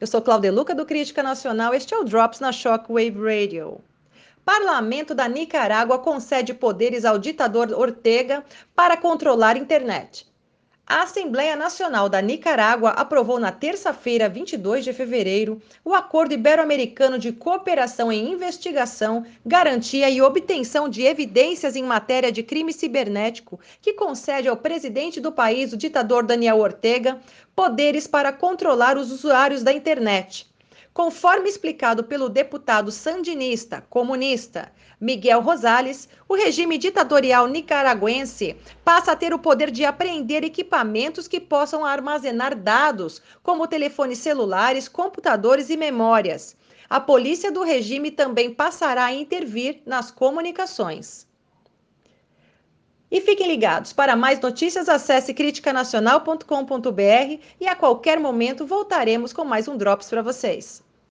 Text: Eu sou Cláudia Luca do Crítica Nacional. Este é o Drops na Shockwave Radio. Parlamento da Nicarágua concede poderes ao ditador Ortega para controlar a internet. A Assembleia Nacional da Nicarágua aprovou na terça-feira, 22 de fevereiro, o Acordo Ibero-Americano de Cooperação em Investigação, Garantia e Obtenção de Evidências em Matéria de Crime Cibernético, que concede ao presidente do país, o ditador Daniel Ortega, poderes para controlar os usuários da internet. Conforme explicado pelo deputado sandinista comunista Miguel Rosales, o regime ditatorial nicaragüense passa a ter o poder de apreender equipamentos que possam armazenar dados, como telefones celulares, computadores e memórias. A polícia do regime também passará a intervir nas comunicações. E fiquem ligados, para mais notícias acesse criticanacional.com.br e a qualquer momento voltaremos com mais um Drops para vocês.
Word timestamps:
Eu 0.00 0.06
sou 0.06 0.22
Cláudia 0.22 0.52
Luca 0.52 0.74
do 0.74 0.86
Crítica 0.86 1.22
Nacional. 1.22 1.74
Este 1.74 1.94
é 1.94 1.98
o 1.98 2.04
Drops 2.04 2.38
na 2.38 2.52
Shockwave 2.52 3.18
Radio. 3.18 3.80
Parlamento 4.44 5.14
da 5.14 5.28
Nicarágua 5.28 5.98
concede 5.98 6.54
poderes 6.54 7.04
ao 7.04 7.18
ditador 7.18 7.70
Ortega 7.72 8.44
para 8.74 8.96
controlar 8.96 9.56
a 9.56 9.58
internet. 9.58 10.26
A 10.90 11.02
Assembleia 11.02 11.54
Nacional 11.54 12.08
da 12.08 12.22
Nicarágua 12.22 12.92
aprovou 12.92 13.38
na 13.38 13.52
terça-feira, 13.52 14.26
22 14.26 14.86
de 14.86 14.94
fevereiro, 14.94 15.60
o 15.84 15.94
Acordo 15.94 16.32
Ibero-Americano 16.32 17.18
de 17.18 17.30
Cooperação 17.30 18.10
em 18.10 18.32
Investigação, 18.32 19.22
Garantia 19.44 20.08
e 20.08 20.22
Obtenção 20.22 20.88
de 20.88 21.02
Evidências 21.02 21.76
em 21.76 21.82
Matéria 21.82 22.32
de 22.32 22.42
Crime 22.42 22.72
Cibernético, 22.72 23.60
que 23.82 23.92
concede 23.92 24.48
ao 24.48 24.56
presidente 24.56 25.20
do 25.20 25.30
país, 25.30 25.74
o 25.74 25.76
ditador 25.76 26.24
Daniel 26.24 26.56
Ortega, 26.56 27.20
poderes 27.54 28.06
para 28.06 28.32
controlar 28.32 28.96
os 28.96 29.12
usuários 29.12 29.62
da 29.62 29.74
internet. 29.74 30.48
Conforme 30.98 31.48
explicado 31.48 32.02
pelo 32.02 32.28
deputado 32.28 32.90
sandinista 32.90 33.86
comunista 33.88 34.72
Miguel 35.00 35.40
Rosales, 35.40 36.08
o 36.28 36.34
regime 36.34 36.76
ditatorial 36.76 37.46
nicaragüense 37.46 38.56
passa 38.84 39.12
a 39.12 39.16
ter 39.16 39.32
o 39.32 39.38
poder 39.38 39.70
de 39.70 39.84
apreender 39.84 40.42
equipamentos 40.42 41.28
que 41.28 41.38
possam 41.38 41.84
armazenar 41.84 42.56
dados, 42.56 43.22
como 43.44 43.68
telefones 43.68 44.18
celulares, 44.18 44.88
computadores 44.88 45.70
e 45.70 45.76
memórias. 45.76 46.56
A 46.90 46.98
polícia 46.98 47.52
do 47.52 47.62
regime 47.62 48.10
também 48.10 48.52
passará 48.52 49.04
a 49.04 49.14
intervir 49.14 49.80
nas 49.86 50.10
comunicações. 50.10 51.28
E 53.08 53.20
fiquem 53.20 53.46
ligados, 53.46 53.92
para 53.92 54.16
mais 54.16 54.40
notícias 54.40 54.88
acesse 54.88 55.32
criticanacional.com.br 55.32 57.40
e 57.60 57.68
a 57.68 57.76
qualquer 57.76 58.18
momento 58.18 58.66
voltaremos 58.66 59.32
com 59.32 59.44
mais 59.44 59.68
um 59.68 59.76
Drops 59.76 60.10
para 60.10 60.22
vocês. 60.22 60.87